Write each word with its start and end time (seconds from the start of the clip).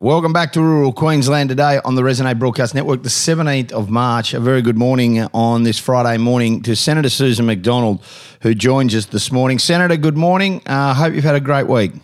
Welcome 0.00 0.32
back 0.32 0.52
to 0.52 0.60
rural 0.60 0.92
Queensland 0.92 1.48
today 1.48 1.80
on 1.84 1.96
the 1.96 2.02
Resonate 2.02 2.38
Broadcast 2.38 2.72
Network, 2.72 3.02
the 3.02 3.08
17th 3.08 3.72
of 3.72 3.90
March. 3.90 4.32
A 4.32 4.38
very 4.38 4.62
good 4.62 4.78
morning 4.78 5.20
on 5.34 5.64
this 5.64 5.76
Friday 5.80 6.18
morning 6.18 6.62
to 6.62 6.76
Senator 6.76 7.08
Susan 7.08 7.46
McDonald, 7.46 8.04
who 8.42 8.54
joins 8.54 8.94
us 8.94 9.06
this 9.06 9.32
morning. 9.32 9.58
Senator, 9.58 9.96
good 9.96 10.16
morning. 10.16 10.62
I 10.66 10.90
uh, 10.90 10.94
hope 10.94 11.14
you've 11.14 11.24
had 11.24 11.34
a 11.34 11.40
great 11.40 11.66
week. 11.66 11.94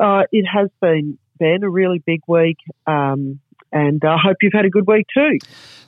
Uh, 0.00 0.24
it 0.32 0.46
has 0.46 0.68
been, 0.80 1.16
Ben, 1.38 1.62
a 1.62 1.70
really 1.70 2.00
big 2.00 2.22
week, 2.26 2.58
um, 2.88 3.38
and 3.70 4.02
I 4.04 4.16
hope 4.20 4.38
you've 4.42 4.52
had 4.52 4.64
a 4.64 4.70
good 4.70 4.88
week 4.88 5.06
too. 5.14 5.38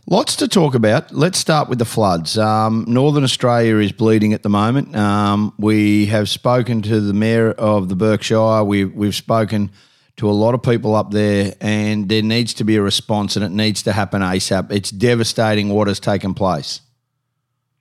Lots 0.07 0.37
to 0.37 0.47
talk 0.47 0.77
about. 0.77 1.13
Let's 1.13 1.41
start 1.41 1.69
with 1.69 1.81
the 1.81 1.85
floods. 1.85 2.39
Um, 2.39 2.85
Northern 2.87 3.25
Australia 3.25 3.79
is 3.79 3.91
bleeding 3.91 4.35
at 4.35 4.45
the 4.45 4.51
moment. 4.51 4.95
Um, 4.95 5.53
we 5.59 6.07
have 6.07 6.29
spoken 6.29 6.81
to 6.83 7.01
the 7.01 7.13
Mayor 7.13 7.51
of 7.51 7.89
the 7.89 7.97
Burke 7.97 8.23
Shire. 8.23 8.63
We, 8.63 8.85
we've 8.85 9.17
spoken 9.17 9.73
to 10.19 10.29
a 10.29 10.33
lot 10.33 10.55
of 10.55 10.63
people 10.63 10.95
up 10.95 11.11
there, 11.13 11.55
and 11.61 12.09
there 12.09 12.23
needs 12.23 12.53
to 12.55 12.65
be 12.65 12.77
a 12.77 12.83
response, 12.83 13.37
and 13.37 13.45
it 13.45 13.51
needs 13.51 13.83
to 13.85 13.93
happen 13.93 14.21
ASAP. 14.21 14.71
It's 14.71 14.91
devastating 14.91 15.71
what 15.71 15.89
has 15.89 16.01
taken 16.01 16.35
place. 16.35 16.81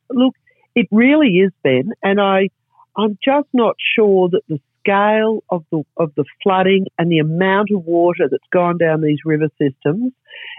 Look, 0.10 0.36
it 0.76 0.88
really 0.92 1.40
is, 1.40 1.52
Ben, 1.64 1.92
and 2.04 2.22
I, 2.22 2.50
I'm 2.96 3.18
just 3.24 3.48
not 3.54 3.76
sure 3.96 4.30
that 4.30 4.42
the 4.48 4.60
scale 4.80 5.44
of 5.50 5.66
the 5.72 5.84
of 5.98 6.14
the 6.16 6.24
flooding 6.42 6.86
and 6.98 7.12
the 7.12 7.20
amount 7.20 7.70
of 7.76 7.84
water 7.84 8.28
that's 8.32 8.44
gone 8.54 8.78
down 8.78 9.02
these 9.02 9.20
river 9.26 9.50
systems 9.60 10.14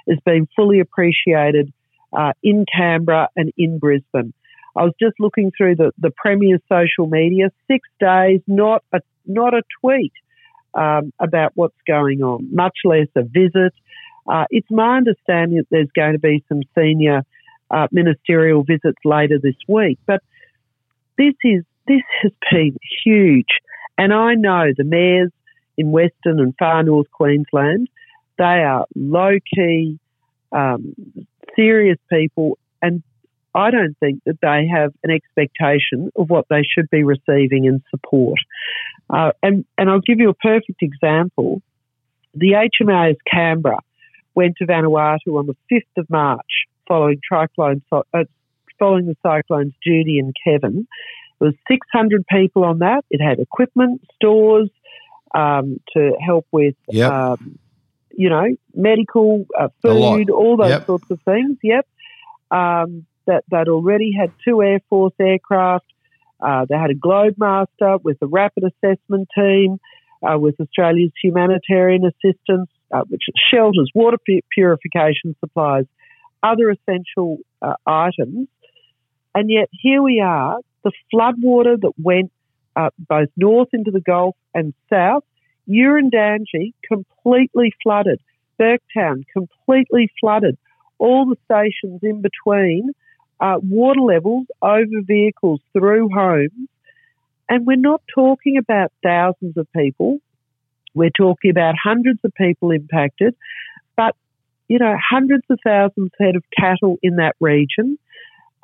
has 0.09 0.19
been 0.27 0.47
fully 0.55 0.81
appreciated 0.81 1.73
uh, 2.13 2.33
in 2.43 2.67
Canberra 2.71 3.29
and 3.37 3.53
in 3.57 3.79
Brisbane. 3.79 4.35
I 4.77 4.83
was 4.85 4.93
just 5.01 5.15
looking 5.19 5.51
through 5.57 5.77
the, 5.77 5.93
the 5.99 6.11
Premier's 6.11 6.61
social 6.69 7.07
media, 7.09 7.51
six 7.69 7.89
days, 7.99 8.41
not 8.47 8.85
a 8.93 9.01
not 9.27 9.55
a 9.55 9.63
tweet 9.81 10.13
um, 10.79 11.13
about 11.19 11.53
what's 11.55 11.77
going 11.87 12.23
on, 12.23 12.49
much 12.55 12.79
less 12.85 13.09
a 13.17 13.23
visit. 13.23 13.73
Uh, 14.31 14.45
it's 14.51 14.71
my 14.71 14.99
understanding 14.99 15.59
that 15.59 15.67
there's 15.71 15.91
going 15.95 16.13
to 16.13 16.19
be 16.19 16.45
some 16.49 16.61
senior 16.77 17.23
uh, 17.71 17.89
ministerial 17.91 18.63
visits 18.63 18.99
later 19.05 19.39
this 19.43 19.57
week, 19.67 19.99
but 20.07 20.23
this 21.17 21.35
is 21.43 21.65
this 21.87 22.03
has 22.23 22.33
been 22.51 22.77
huge, 23.05 23.49
and 23.97 24.13
I 24.13 24.35
know 24.35 24.67
the 24.77 24.85
mayors 24.85 25.33
in 25.77 25.91
Western 25.91 26.41
and 26.41 26.55
Far 26.59 26.83
North 26.83 27.11
Queensland, 27.11 27.89
they 28.37 28.45
are 28.45 28.85
low 28.95 29.39
key, 29.55 29.99
um, 30.53 30.95
serious 31.57 31.99
people, 32.11 32.59
and 32.83 33.03
I 33.55 33.71
don't 33.71 33.97
think 33.99 34.23
that 34.27 34.39
they 34.41 34.69
have 34.73 34.93
an 35.03 35.11
expectation 35.11 36.11
of 36.17 36.31
what 36.31 36.47
they 36.49 36.63
should 36.63 36.91
be 36.91 37.03
receiving 37.03 37.65
in 37.65 37.83
support. 37.91 38.39
Uh, 39.11 39.33
and, 39.43 39.65
and 39.77 39.91
I'll 39.91 40.01
give 40.01 40.21
you 40.21 40.29
a 40.29 40.35
perfect 40.35 40.83
example. 40.83 41.63
The 42.35 42.69
HMAS 42.81 43.17
Canberra 43.31 43.81
went 44.35 44.57
to 44.59 44.67
Vanuatu 44.67 45.39
on 45.39 45.47
the 45.47 45.57
5th 45.73 46.01
of 46.01 46.11
March 46.11 46.67
following, 46.87 47.21
cyclone, 47.31 47.83
uh, 47.93 48.03
following 48.79 49.07
the 49.07 49.17
cyclones 49.23 49.73
Judy 49.85 50.19
and 50.19 50.35
Kevin. 50.45 50.87
There 51.39 51.49
was 51.49 51.55
600 51.69 52.27
people 52.27 52.65
on 52.65 52.81
that. 52.81 53.05
It 53.11 53.23
had 53.23 53.39
equipment, 53.39 54.03
stores 54.15 54.71
um, 55.35 55.81
to 55.95 56.13
help 56.25 56.47
with, 56.51 56.75
yep. 56.89 57.13
um, 57.13 57.59
you 58.11 58.29
know, 58.29 58.47
medical, 58.75 59.47
uh, 59.59 59.69
food, 59.83 60.31
all 60.31 60.57
those 60.57 60.71
yep. 60.71 60.87
sorts 60.87 61.11
of 61.11 61.21
things. 61.23 61.59
Yep. 61.63 61.87
Um, 62.51 63.07
that 63.29 63.45
they'd 63.51 63.69
already 63.69 64.11
had 64.19 64.33
two 64.45 64.61
Air 64.63 64.81
Force 64.89 65.15
aircraft. 65.21 65.87
Uh, 66.41 66.65
they 66.69 66.75
had 66.77 66.91
a 66.91 66.95
Globemaster 66.95 68.03
with 68.03 68.17
a 68.23 68.27
rapid 68.27 68.65
assessment 68.65 69.29
team, 69.37 69.79
uh, 70.23 70.39
with 70.39 70.59
Australia's 70.61 71.13
humanitarian 71.23 72.05
assistance, 72.05 72.69
uh, 72.91 73.03
which 73.09 73.23
shelters, 73.53 73.91
water 73.95 74.19
purification 74.51 75.37
supplies, 75.41 75.85
other 76.43 76.71
essential 76.71 77.39
uh, 77.63 77.75
items. 77.87 78.49
And 79.35 79.51
yet 79.51 79.69
here 79.71 80.03
we 80.03 80.21
are, 80.21 80.59
the 80.85 80.93
floodwater 81.13 81.81
that 81.81 81.93
went 82.03 82.33
uh, 82.75 82.91
both 82.99 83.29
north 83.37 83.69
into 83.73 83.91
the 83.91 84.01
Gulf 84.01 84.37
and 84.55 84.73
south, 84.89 85.25
Urandangi 85.69 86.73
completely 86.87 87.75
flooded, 87.83 88.21
Burketown 88.59 89.25
completely 89.33 90.11
flooded, 90.21 90.57
all 90.99 91.27
the 91.27 91.37
stations 91.45 92.01
in 92.03 92.23
between 92.23 92.91
uh, 93.41 93.57
water 93.63 94.01
levels 94.01 94.47
over 94.63 95.03
vehicles 95.03 95.61
through 95.73 96.11
homes. 96.13 96.69
And 97.49 97.67
we're 97.67 97.77
not 97.77 98.03
talking 98.15 98.59
about 98.59 98.93
thousands 99.03 99.57
of 99.57 99.67
people. 99.75 100.19
We're 100.95 101.11
talking 101.11 101.51
about 101.51 101.75
hundreds 101.83 102.21
of 102.25 102.33
people 102.35 102.71
impacted, 102.71 103.35
but, 103.97 104.15
you 104.69 104.79
know, 104.79 104.95
hundreds 105.11 105.45
of 105.49 105.59
thousands 105.65 106.11
head 106.19 106.37
of 106.37 106.43
cattle 106.59 106.99
in 107.03 107.17
that 107.17 107.37
region. 107.41 107.99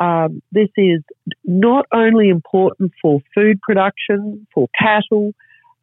Um, 0.00 0.42
this 0.50 0.68
is 0.76 1.02
not 1.44 1.86
only 1.92 2.28
important 2.28 2.92
for 3.00 3.20
food 3.34 3.60
production, 3.62 4.46
for 4.52 4.68
cattle, 4.78 5.32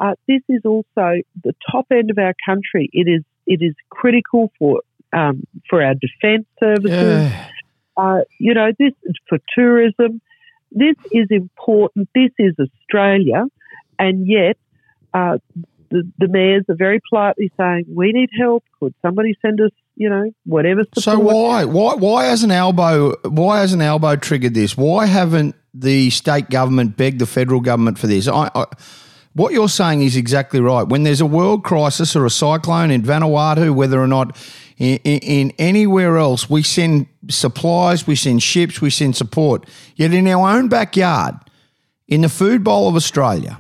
uh, 0.02 0.16
this 0.28 0.42
is 0.50 0.62
also 0.66 1.22
the 1.44 1.54
top 1.72 1.86
end 1.92 2.10
of 2.10 2.18
our 2.18 2.34
country. 2.46 2.90
It 2.92 3.08
is 3.08 3.24
it 3.46 3.62
is 3.62 3.76
critical 3.90 4.52
for 4.58 4.82
um, 5.14 5.44
for 5.70 5.84
our 5.84 5.94
defence 5.94 6.48
services. 6.60 7.30
Yeah. 7.30 7.48
Uh, 7.98 8.20
you 8.40 8.54
know, 8.54 8.72
this 8.78 8.94
is 9.04 9.16
for 9.28 9.38
tourism. 9.56 10.22
This 10.72 10.96
is 11.12 11.28
important. 11.30 12.10
This 12.16 12.32
is 12.40 12.56
Australia. 12.60 13.46
And 14.00 14.28
yet, 14.28 14.58
uh, 15.14 15.38
the, 15.90 16.10
the 16.18 16.28
mayors 16.28 16.64
are 16.70 16.76
very 16.76 17.02
politely 17.10 17.52
saying, 17.58 17.86
we 17.94 18.12
need 18.14 18.30
help. 18.40 18.64
Could 18.80 18.96
somebody 19.02 19.36
send 19.42 19.60
us, 19.62 19.72
you 19.96 20.10
know, 20.10 20.32
whatever 20.46 20.84
support? 20.84 21.04
So 21.04 21.20
why? 21.20 21.66
Why, 21.66 21.96
why 21.96 22.26
hasn't 22.26 22.52
Albo, 22.52 23.16
why 23.24 23.60
has 23.60 23.74
an 23.74 23.82
Albo 23.82 24.16
triggered 24.16 24.54
this? 24.54 24.78
Why 24.78 25.06
haven't 25.06 25.56
the 25.74 26.10
state 26.10 26.50
government 26.50 26.98
begged 26.98 27.20
the 27.20 27.26
federal 27.26 27.60
government 27.60 28.00
for 28.00 28.08
this? 28.08 28.28
I, 28.28 28.50
I 28.56 28.66
what 29.34 29.54
you're 29.54 29.70
saying 29.70 30.02
is 30.02 30.18
exactly 30.18 30.60
right. 30.60 30.84
When 30.84 31.04
there's 31.04 31.22
a 31.22 31.26
world 31.26 31.64
crisis 31.64 32.16
or 32.16 32.26
a 32.26 32.30
cyclone 32.30 32.92
in 32.92 33.02
Vanuatu, 33.02 33.74
whether 33.74 34.02
or 34.02 34.08
not 34.08 34.36
in, 34.78 34.98
in, 35.04 35.54
anywhere 35.60 36.18
else, 36.18 36.50
we 36.50 36.64
send 36.64 37.08
supplies, 37.30 38.08
we 38.08 38.16
send 38.16 38.42
ships, 38.42 38.82
we 38.82 38.90
send 38.90 39.16
support. 39.16 39.68
Yet 39.96 40.14
in 40.14 40.28
our 40.28 40.50
own 40.50 40.70
backyard, 40.70 41.36
in 42.08 42.22
the 42.22 42.30
food 42.30 42.64
bowl 42.64 42.88
of 42.88 42.96
Australia, 42.96 43.60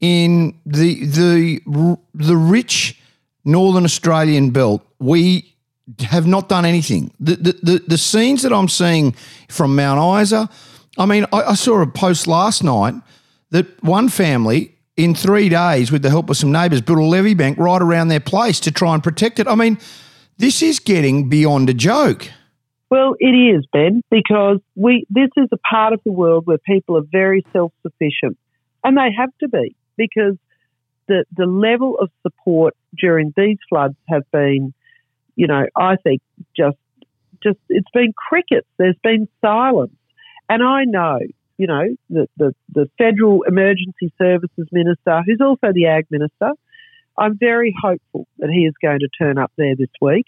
in 0.00 0.58
the 0.66 1.04
the 1.06 1.96
the 2.14 2.36
rich 2.36 3.00
Northern 3.44 3.84
Australian 3.84 4.50
belt, 4.50 4.86
we 4.98 5.54
have 6.00 6.26
not 6.26 6.48
done 6.48 6.64
anything. 6.64 7.12
The 7.18 7.36
the, 7.36 7.52
the, 7.62 7.84
the 7.86 7.98
scenes 7.98 8.42
that 8.42 8.52
I'm 8.52 8.68
seeing 8.68 9.14
from 9.48 9.74
Mount 9.74 10.22
Isa, 10.22 10.48
I 10.98 11.06
mean, 11.06 11.24
I, 11.32 11.42
I 11.42 11.54
saw 11.54 11.80
a 11.80 11.86
post 11.86 12.26
last 12.26 12.62
night 12.62 12.94
that 13.50 13.82
one 13.82 14.08
family 14.08 14.74
in 14.96 15.14
three 15.14 15.48
days, 15.48 15.92
with 15.92 16.02
the 16.02 16.10
help 16.10 16.28
of 16.28 16.36
some 16.36 16.50
neighbours, 16.50 16.80
built 16.80 16.98
a 16.98 17.04
levee 17.04 17.34
bank 17.34 17.56
right 17.56 17.80
around 17.80 18.08
their 18.08 18.20
place 18.20 18.58
to 18.60 18.72
try 18.72 18.94
and 18.94 19.02
protect 19.02 19.38
it. 19.38 19.46
I 19.46 19.54
mean, 19.54 19.78
this 20.38 20.62
is 20.62 20.80
getting 20.80 21.28
beyond 21.28 21.68
a 21.68 21.74
joke. 21.74 22.30
Well, 22.90 23.14
it 23.18 23.26
is, 23.26 23.66
Ben, 23.72 24.02
because 24.10 24.60
we 24.74 25.04
this 25.10 25.30
is 25.36 25.48
a 25.52 25.58
part 25.58 25.92
of 25.92 26.00
the 26.04 26.12
world 26.12 26.46
where 26.46 26.58
people 26.58 26.96
are 26.96 27.04
very 27.12 27.44
self 27.52 27.72
sufficient. 27.82 28.38
And 28.82 28.96
they 28.96 29.10
have 29.16 29.30
to 29.40 29.48
be 29.48 29.76
because 29.96 30.36
the 31.06 31.24
the 31.36 31.46
level 31.46 31.98
of 31.98 32.10
support 32.22 32.74
during 32.96 33.34
these 33.36 33.58
floods 33.68 33.96
have 34.08 34.22
been, 34.30 34.72
you 35.36 35.46
know, 35.46 35.66
I 35.76 35.96
think 35.96 36.22
just 36.56 36.78
just 37.42 37.58
it's 37.68 37.90
been 37.92 38.14
crickets. 38.16 38.66
There's 38.78 38.98
been 39.02 39.28
silence. 39.42 39.92
And 40.48 40.62
I 40.62 40.84
know, 40.84 41.18
you 41.58 41.66
know, 41.66 41.84
the, 42.08 42.26
the, 42.38 42.54
the 42.72 42.90
federal 42.96 43.42
emergency 43.42 44.12
services 44.16 44.66
minister, 44.72 45.22
who's 45.26 45.40
also 45.42 45.72
the 45.74 45.86
ag 45.86 46.06
minister, 46.10 46.52
I'm 47.18 47.36
very 47.38 47.74
hopeful 47.80 48.26
that 48.38 48.50
he 48.50 48.60
is 48.60 48.74
going 48.80 49.00
to 49.00 49.08
turn 49.18 49.38
up 49.38 49.52
there 49.56 49.74
this 49.76 49.90
week. 50.00 50.26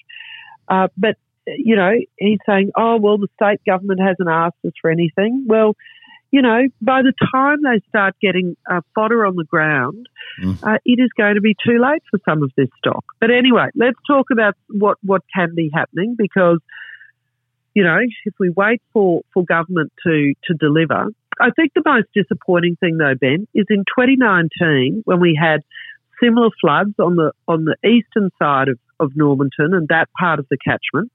Uh, 0.69 0.89
but, 0.97 1.17
you 1.47 1.77
know, 1.77 1.93
he's 2.17 2.39
saying, 2.47 2.71
oh, 2.77 2.99
well, 2.99 3.19
the 3.19 3.29
state 3.35 3.61
government 3.65 4.01
hasn't 4.01 4.29
asked 4.29 4.65
us 4.65 4.73
for 4.81 4.91
anything. 4.91 5.45
Well, 5.47 5.75
you 6.31 6.43
know, 6.43 6.61
by 6.81 7.03
the 7.03 7.13
time 7.33 7.59
they 7.63 7.81
start 7.89 8.15
getting 8.23 8.57
uh, 8.71 8.83
fodder 8.95 9.27
on 9.27 9.35
the 9.35 9.45
ground, 9.45 10.09
mm. 10.41 10.63
uh, 10.63 10.79
it 10.85 11.01
is 11.01 11.11
going 11.17 11.35
to 11.35 11.41
be 11.41 11.57
too 11.67 11.79
late 11.83 12.03
for 12.11 12.21
some 12.25 12.43
of 12.43 12.53
this 12.57 12.69
stock. 12.79 13.05
But 13.21 13.31
anyway, 13.31 13.67
let's 13.75 13.99
talk 14.07 14.27
about 14.31 14.55
what, 14.69 14.97
what 15.03 15.23
can 15.35 15.55
be 15.57 15.71
happening 15.75 16.15
because, 16.17 16.61
you 17.75 17.83
know, 17.83 17.99
if 18.25 18.35
we 18.39 18.51
wait 18.51 18.81
for, 18.93 19.23
for 19.35 19.45
government 19.45 19.93
to, 20.07 20.35
to 20.45 20.55
deliver, 20.55 21.09
I 21.41 21.51
think 21.51 21.73
the 21.75 21.83
most 21.85 22.07
disappointing 22.15 22.77
thing 22.77 22.99
though, 22.99 23.15
Ben, 23.21 23.49
is 23.55 23.67
in 23.69 23.85
2019 23.99 25.03
when 25.05 25.21
we 25.21 25.39
had 25.41 25.63
similar 26.23 26.51
floods 26.61 26.95
on 26.99 27.17
the 27.17 27.33
on 27.49 27.65
the 27.65 27.77
eastern 27.89 28.31
side 28.39 28.69
of, 28.69 28.79
of 28.99 29.13
Normanton 29.17 29.75
and 29.75 29.89
that 29.89 30.09
part 30.19 30.39
of 30.39 30.47
the 30.51 30.57
catchment. 30.57 31.11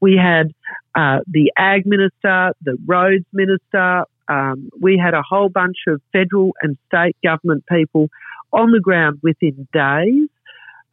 We 0.00 0.16
had 0.16 0.52
uh, 0.94 1.20
the 1.26 1.52
ag 1.56 1.86
minister, 1.86 2.52
the 2.62 2.76
roads 2.86 3.24
minister. 3.32 4.04
Um, 4.28 4.70
we 4.80 4.98
had 4.98 5.14
a 5.14 5.22
whole 5.22 5.48
bunch 5.48 5.76
of 5.86 6.00
federal 6.12 6.52
and 6.62 6.76
state 6.88 7.16
government 7.22 7.64
people 7.70 8.08
on 8.52 8.72
the 8.72 8.80
ground 8.80 9.20
within 9.22 9.68
days. 9.72 10.28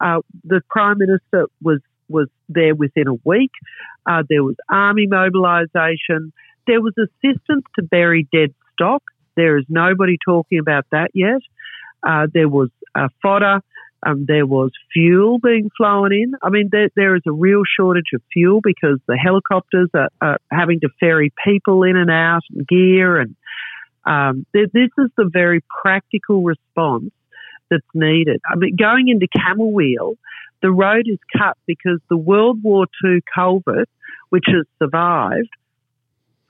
Uh, 0.00 0.20
the 0.44 0.60
Prime 0.68 0.98
Minister 0.98 1.46
was, 1.62 1.80
was 2.08 2.28
there 2.48 2.74
within 2.74 3.08
a 3.08 3.14
week. 3.24 3.52
Uh, 4.06 4.22
there 4.28 4.42
was 4.42 4.56
army 4.70 5.06
mobilisation. 5.06 6.32
There 6.66 6.80
was 6.80 6.94
assistance 6.98 7.64
to 7.76 7.82
bury 7.82 8.28
dead 8.32 8.54
stock. 8.72 9.02
There 9.36 9.56
is 9.58 9.64
nobody 9.68 10.16
talking 10.24 10.58
about 10.58 10.86
that 10.92 11.10
yet. 11.14 11.40
Uh, 12.06 12.26
there 12.32 12.48
was 12.48 12.70
uh, 12.94 13.08
fodder. 13.22 13.60
Um, 14.06 14.26
there 14.28 14.46
was 14.46 14.70
fuel 14.92 15.38
being 15.38 15.70
flown 15.76 16.12
in. 16.12 16.34
I 16.42 16.50
mean, 16.50 16.68
there, 16.70 16.90
there 16.94 17.16
is 17.16 17.22
a 17.26 17.32
real 17.32 17.62
shortage 17.64 18.12
of 18.14 18.20
fuel 18.32 18.60
because 18.62 18.98
the 19.06 19.16
helicopters 19.16 19.88
are, 19.94 20.10
are 20.20 20.38
having 20.50 20.80
to 20.80 20.88
ferry 21.00 21.32
people 21.44 21.84
in 21.84 21.96
and 21.96 22.10
out 22.10 22.42
and 22.54 22.68
gear. 22.68 23.18
And 23.18 23.34
um, 24.04 24.44
th- 24.54 24.70
this 24.74 24.90
is 24.98 25.10
the 25.16 25.30
very 25.32 25.64
practical 25.82 26.42
response 26.42 27.12
that's 27.70 27.86
needed. 27.94 28.42
I 28.46 28.56
mean, 28.56 28.76
going 28.76 29.08
into 29.08 29.26
Camooweal, 29.26 30.16
the 30.60 30.70
road 30.70 31.06
is 31.06 31.18
cut 31.36 31.56
because 31.66 32.00
the 32.10 32.16
World 32.16 32.62
War 32.62 32.86
II 33.04 33.20
culvert, 33.34 33.88
which 34.28 34.44
has 34.48 34.66
survived, 34.78 35.50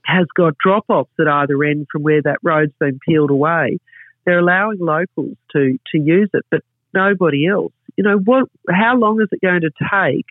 has 0.05 0.27
got 0.37 0.59
drop 0.59 0.85
offs 0.89 1.11
at 1.19 1.29
either 1.29 1.63
end 1.65 1.87
from 1.91 2.03
where 2.03 2.23
that 2.23 2.39
road's 2.43 2.73
been 2.79 2.99
peeled 3.07 3.31
away. 3.31 3.79
They're 4.25 4.39
allowing 4.39 4.79
locals 4.81 5.37
to, 5.53 5.79
to 5.93 5.99
use 5.99 6.31
it, 6.33 6.45
but 6.51 6.63
nobody 6.93 7.47
else. 7.47 7.73
You 7.97 8.05
know, 8.05 8.19
what? 8.19 8.49
How 8.71 8.97
long 8.97 9.21
is 9.21 9.29
it 9.33 9.41
going 9.41 9.61
to 9.63 9.71
take 9.93 10.27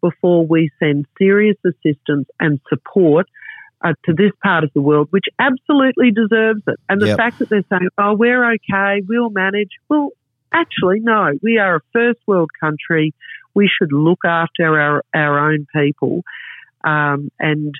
before 0.00 0.46
we 0.46 0.70
send 0.78 1.06
serious 1.18 1.56
assistance 1.64 2.28
and 2.38 2.60
support 2.68 3.26
uh, 3.82 3.94
to 4.04 4.12
this 4.12 4.32
part 4.42 4.64
of 4.64 4.70
the 4.74 4.80
world, 4.80 5.08
which 5.10 5.26
absolutely 5.38 6.10
deserves 6.10 6.62
it? 6.66 6.78
And 6.88 7.00
the 7.00 7.08
yep. 7.08 7.16
fact 7.16 7.38
that 7.38 7.48
they're 7.48 7.64
saying, 7.70 7.88
"Oh, 7.96 8.14
we're 8.14 8.54
okay, 8.54 9.02
we'll 9.08 9.30
manage," 9.30 9.70
well, 9.88 10.10
actually, 10.52 11.00
no. 11.00 11.32
We 11.42 11.58
are 11.58 11.76
a 11.76 11.80
first 11.92 12.20
world 12.26 12.50
country. 12.60 13.14
We 13.54 13.68
should 13.68 13.92
look 13.92 14.20
after 14.24 14.78
our 14.78 15.04
our 15.14 15.52
own 15.52 15.66
people, 15.74 16.22
um, 16.84 17.30
and. 17.38 17.74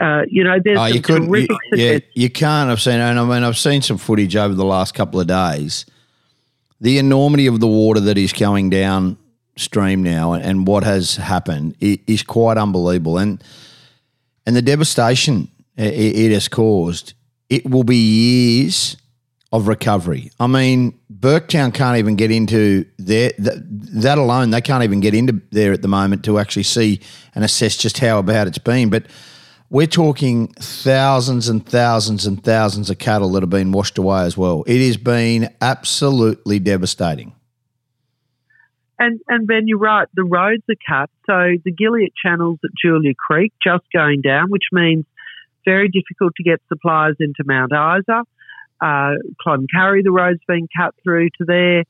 Uh, 0.00 0.22
you 0.28 0.44
know, 0.44 0.58
there's 0.62 0.78
oh, 0.78 0.86
you 0.86 1.00
terrific 1.00 1.50
you, 1.72 1.78
yeah, 1.84 1.98
you 2.14 2.30
can't. 2.30 2.70
I've 2.70 2.80
seen, 2.80 3.00
and 3.00 3.18
I 3.18 3.24
mean, 3.24 3.42
I've 3.42 3.58
seen 3.58 3.82
some 3.82 3.98
footage 3.98 4.36
over 4.36 4.54
the 4.54 4.64
last 4.64 4.94
couple 4.94 5.20
of 5.20 5.26
days 5.26 5.86
the 6.80 6.98
enormity 6.98 7.46
of 7.46 7.60
the 7.60 7.66
water 7.66 8.00
that 8.00 8.18
is 8.18 8.32
going 8.32 8.70
downstream 8.70 10.02
now 10.02 10.32
and 10.32 10.66
what 10.66 10.84
has 10.84 11.16
happened 11.16 11.76
is 11.80 12.22
quite 12.22 12.56
unbelievable. 12.56 13.18
And 13.18 13.42
and 14.46 14.56
the 14.56 14.62
devastation 14.62 15.48
it 15.76 16.32
has 16.32 16.48
caused, 16.48 17.14
it 17.50 17.68
will 17.68 17.84
be 17.84 17.96
years 17.96 18.96
of 19.52 19.68
recovery. 19.68 20.30
I 20.40 20.46
mean, 20.46 20.98
Burketown 21.12 21.72
can't 21.72 21.98
even 21.98 22.16
get 22.16 22.30
into 22.30 22.84
there. 22.98 23.32
That, 23.38 23.62
that 24.02 24.18
alone, 24.18 24.50
they 24.50 24.60
can't 24.60 24.84
even 24.84 25.00
get 25.00 25.14
into 25.14 25.40
there 25.50 25.72
at 25.72 25.82
the 25.82 25.88
moment 25.88 26.24
to 26.24 26.38
actually 26.38 26.64
see 26.64 27.00
and 27.34 27.44
assess 27.44 27.76
just 27.76 27.98
how 27.98 28.20
bad 28.22 28.48
it's 28.48 28.58
been. 28.58 28.90
But 28.90 29.06
we're 29.70 29.86
talking 29.86 30.48
thousands 30.54 31.48
and 31.48 31.64
thousands 31.64 32.26
and 32.26 32.42
thousands 32.42 32.88
of 32.90 32.98
cattle 32.98 33.30
that 33.32 33.42
have 33.42 33.50
been 33.50 33.72
washed 33.72 33.98
away 33.98 34.22
as 34.22 34.36
well. 34.36 34.64
It 34.66 34.84
has 34.86 34.96
been 34.96 35.54
absolutely 35.60 36.58
devastating. 36.58 37.34
And 38.98 39.20
and 39.28 39.46
Ben, 39.46 39.68
you're 39.68 39.78
right. 39.78 40.08
The 40.14 40.24
roads 40.24 40.64
are 40.68 40.74
cut, 40.88 41.10
so 41.26 41.56
the 41.64 41.72
Gilliat 41.72 42.12
channels 42.20 42.58
at 42.64 42.70
Julia 42.82 43.14
Creek 43.14 43.52
just 43.62 43.84
going 43.92 44.22
down, 44.22 44.50
which 44.50 44.64
means 44.72 45.04
very 45.64 45.88
difficult 45.88 46.32
to 46.36 46.42
get 46.42 46.60
supplies 46.68 47.14
into 47.20 47.44
Mount 47.44 47.72
Isa. 47.72 48.22
Uh, 48.80 49.14
Cloncurry, 49.44 50.02
the 50.02 50.10
road's 50.10 50.40
been 50.48 50.66
cut 50.76 50.94
through 51.04 51.28
to 51.38 51.44
there. 51.44 51.84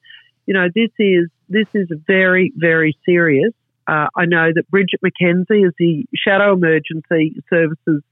You 0.46 0.54
know, 0.54 0.66
this 0.74 0.90
is 0.98 1.28
this 1.48 1.68
is 1.72 1.88
very 2.06 2.52
very 2.54 2.98
serious. 3.06 3.52
Uh, 3.88 4.08
I 4.14 4.26
know 4.26 4.50
that 4.54 4.70
Bridget 4.70 5.00
McKenzie 5.02 5.66
is 5.66 5.72
the 5.78 6.04
Shadow 6.14 6.52
Emergency 6.52 7.42
Services 7.48 8.02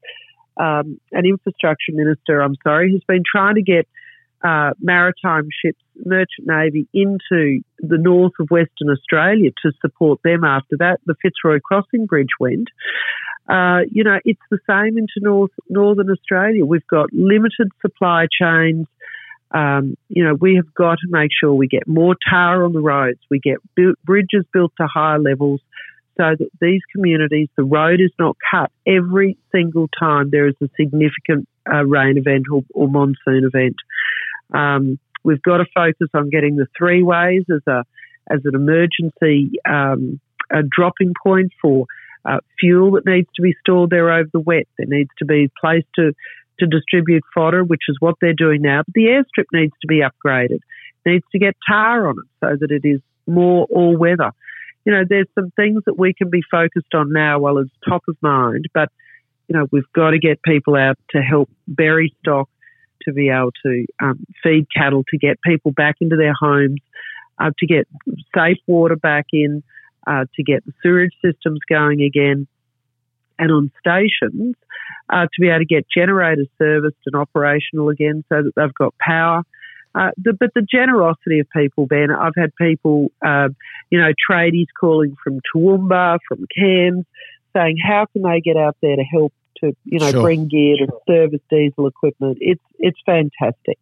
um, 0.57 0.99
and 1.13 1.27
Infrastructure 1.27 1.93
Minister, 1.93 2.41
I'm 2.41 2.55
sorry, 2.65 2.91
who's 2.91 3.05
been 3.07 3.25
trying 3.31 3.57
to 3.57 3.63
get 3.63 3.87
uh, 4.43 4.71
maritime 4.81 5.49
ships, 5.63 5.83
merchant 6.05 6.47
navy, 6.47 6.89
into 6.95 7.61
the 7.79 7.99
north 7.99 8.33
of 8.41 8.49
Western 8.51 8.91
Australia 8.91 9.51
to 9.63 9.73
support 9.81 10.21
them 10.25 10.45
after 10.45 10.77
that. 10.79 10.99
The 11.05 11.15
Fitzroy 11.21 11.61
Crossing 11.61 12.07
Bridge 12.07 12.35
went. 12.41 12.69
Uh, 13.49 13.81
you 13.91 14.03
know, 14.03 14.19
it's 14.25 14.41
the 14.51 14.59
same 14.69 14.99
into 14.99 15.21
North 15.21 15.53
Northern 15.69 16.11
Australia. 16.11 16.65
We've 16.65 16.87
got 16.87 17.13
limited 17.13 17.71
supply 17.81 18.27
chains. 18.31 18.87
Um, 19.57 19.97
you 20.09 20.23
know, 20.23 20.35
we 20.35 20.57
have 20.57 20.75
got 20.75 20.99
to 20.99 21.07
make 21.09 21.31
sure 21.39 21.55
we 21.55 21.67
get 21.67 21.89
more 21.89 22.15
tar 22.29 22.65
on 22.65 22.73
the 22.75 22.81
roads, 22.81 23.21
we 23.31 23.39
get 23.39 23.57
bridges 23.75 24.45
built 24.53 24.73
to 24.79 24.87
higher 24.87 25.19
levels 25.19 25.61
so 26.19 26.35
that 26.39 26.49
these 26.61 26.81
communities, 26.93 27.49
the 27.57 27.65
road 27.65 28.01
is 28.01 28.11
not 28.19 28.37
cut 28.51 28.71
every 28.87 29.39
single 29.53 29.89
time 29.99 30.31
there 30.31 30.47
is 30.47 30.55
a 30.63 30.69
significant 30.79 31.49
uh, 31.71 31.85
rain 31.85 32.19
event 32.19 32.45
or, 32.53 32.63
or 32.75 32.89
monsoon 32.89 33.45
event. 33.45 33.77
Um, 34.53 34.99
we've 35.25 35.43
got 35.43 35.59
to 35.59 35.67
focus 35.75 36.09
on 36.15 36.29
getting 36.31 36.57
the 36.57 36.67
three 36.77 37.03
ways 37.03 37.45
as 37.51 37.63
a 37.67 37.85
as 38.29 38.41
an 38.45 38.55
emergency 38.55 39.53
um, 39.69 40.21
a 40.51 40.63
dropping 40.63 41.13
point 41.23 41.53
for 41.63 41.87
uh, 42.25 42.39
fuel 42.59 42.93
that 42.93 43.07
needs 43.07 43.29
to 43.37 43.43
be 43.43 43.55
stored 43.61 43.91
there 43.91 44.13
over 44.13 44.29
the 44.33 44.41
wet. 44.41 44.67
There 44.79 44.87
needs 44.89 45.11
to 45.19 45.25
be 45.25 45.45
a 45.45 45.61
place 45.61 45.85
to 45.97 46.13
to 46.61 46.67
distribute 46.67 47.23
fodder, 47.35 47.65
which 47.65 47.83
is 47.89 47.97
what 48.01 48.17
they're 48.21 48.33
doing 48.33 48.63
now. 48.63 48.83
But 48.87 48.95
the 48.95 49.07
airstrip 49.07 49.47
needs 49.53 49.75
to 49.81 49.87
be 49.87 50.03
upgraded, 50.03 50.61
it 51.05 51.11
needs 51.11 51.25
to 51.33 51.39
get 51.39 51.57
tar 51.69 52.09
on 52.09 52.17
it 52.19 52.27
so 52.41 52.57
that 52.61 52.71
it 52.71 52.87
is 52.87 53.01
more 53.27 53.67
all 53.71 53.97
weather. 53.97 54.33
You 54.85 54.93
know, 54.93 55.03
there's 55.09 55.29
some 55.35 55.51
things 55.57 55.83
that 55.87 55.99
we 55.99 56.15
can 56.15 56.31
be 56.31 56.43
focused 56.49 56.95
on 56.95 57.13
now 57.13 57.41
while 57.41 57.59
it's 57.59 57.71
top 57.89 58.03
of 58.09 58.17
mind, 58.21 58.67
but 58.73 58.91
you 59.49 59.57
know, 59.57 59.67
we've 59.71 59.91
got 59.95 60.11
to 60.11 60.19
get 60.19 60.43
people 60.43 60.75
out 60.77 60.99
to 61.11 61.19
help 61.21 61.49
bury 61.69 62.13
stock, 62.21 62.49
to 63.03 63.13
be 63.13 63.31
able 63.31 63.53
to 63.65 63.87
um, 64.03 64.27
feed 64.43 64.67
cattle, 64.75 65.05
to 65.11 65.19
get 65.19 65.41
people 65.43 65.71
back 65.71 65.97
into 66.01 66.17
their 66.17 66.35
homes, 66.39 66.81
uh, 67.39 67.51
to 67.59 67.67
get 67.67 67.87
safe 68.35 68.59
water 68.67 68.97
back 68.97 69.27
in, 69.33 69.63
uh, 70.07 70.25
to 70.35 70.43
get 70.43 70.65
the 70.65 70.73
sewage 70.83 71.13
systems 71.25 71.61
going 71.69 72.03
again 72.03 72.49
and 73.39 73.51
on 73.51 73.71
stations 73.81 74.57
uh, 75.11 75.25
to 75.25 75.41
be 75.41 75.49
able 75.49 75.61
to 75.61 75.65
get 75.65 75.87
generators 75.95 76.49
serviced 76.59 76.97
and 77.07 77.17
operational 77.17 77.89
again 77.89 78.25
so 78.29 78.43
that 78.43 78.53
they've 78.57 78.75
got 78.75 78.95
power. 78.99 79.43
Uh, 79.95 80.11
the, 80.19 80.35
but 80.35 80.51
the 80.55 80.63
generosity 80.63 81.39
of 81.41 81.49
people, 81.51 81.87
Ben, 81.87 82.11
I've 82.11 82.35
had 82.37 82.55
people, 82.57 83.11
uh, 83.25 83.49
you 83.91 83.99
know, 83.99 84.13
tradies 84.31 84.67
calling 84.79 85.17
from 85.23 85.41
Toowoomba, 85.55 86.19
from 86.29 86.47
Cairns, 86.55 87.07
saying 87.57 87.77
how 87.83 88.07
can 88.13 88.23
they 88.23 88.41
get 88.41 88.57
out 88.59 88.77
there 88.83 88.97
to 88.97 89.03
help 89.03 89.33
to, 89.63 89.75
you 89.85 89.99
know, 89.99 90.11
sure. 90.11 90.23
bring 90.23 90.49
gear 90.49 90.77
to 90.77 90.93
service 91.09 91.41
diesel 91.49 91.87
equipment. 91.87 92.37
It's 92.41 92.61
it's 92.79 92.99
fantastic. 93.07 93.79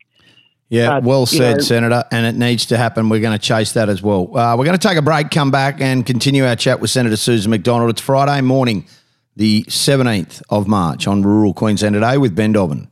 Yeah, 0.69 0.99
well 0.99 1.27
said, 1.27 1.57
know, 1.57 1.63
Senator, 1.63 2.05
and 2.11 2.27
it 2.27 2.37
needs 2.37 2.67
to 2.67 2.77
happen. 2.77 3.09
We're 3.09 3.21
going 3.21 3.39
to 3.39 3.45
chase 3.45 3.73
that 3.73 3.89
as 3.89 4.03
well. 4.03 4.37
Uh, 4.37 4.57
we're 4.57 4.65
going 4.65 4.79
to 4.79 4.89
take 4.89 4.97
a 4.97 5.03
break, 5.03 5.31
come 5.31 5.51
back, 5.51 5.81
and 5.81 6.07
continue 6.07 6.47
our 6.47 6.57
chat 6.57 6.81
with 6.81 6.91
Senator 6.91 7.17
Susan 7.17 7.51
McDonald. 7.51 7.91
It's 7.91 8.01
Friday 8.01 8.41
morning 8.41 8.87
the 9.37 9.65
17th 9.65 10.43
of 10.49 10.69
March 10.69 11.07
on 11.07 11.23
Rural 11.23 11.55
Queensland 11.55 11.95
Today 11.95 12.17
with 12.17 12.37
Ben 12.37 12.53
Dobbin. 12.53 12.89